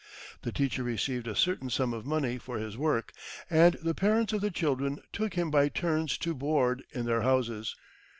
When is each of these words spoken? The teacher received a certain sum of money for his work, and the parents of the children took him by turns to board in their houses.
The 0.41 0.51
teacher 0.51 0.81
received 0.81 1.27
a 1.27 1.35
certain 1.35 1.69
sum 1.69 1.93
of 1.93 2.07
money 2.07 2.39
for 2.39 2.57
his 2.57 2.75
work, 2.75 3.11
and 3.51 3.75
the 3.83 3.93
parents 3.93 4.33
of 4.33 4.41
the 4.41 4.49
children 4.49 4.99
took 5.13 5.35
him 5.35 5.51
by 5.51 5.69
turns 5.69 6.17
to 6.17 6.33
board 6.33 6.83
in 6.91 7.05
their 7.05 7.21
houses. 7.21 7.75